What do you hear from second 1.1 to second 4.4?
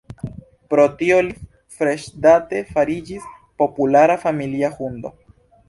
li freŝdate fariĝis populara